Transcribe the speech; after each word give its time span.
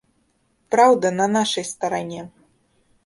Праўда 0.75 1.07
на 1.19 1.27
нашай 1.35 1.65
старане! 1.73 2.21